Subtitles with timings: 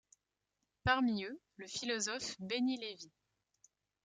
[0.83, 3.11] Parmi eux, le philosophe Benny Lévy.